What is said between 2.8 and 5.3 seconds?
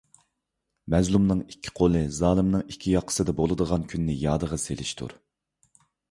ياقىسىدا بولىدىغان كۈننى يادىغا سېلىشتۇر.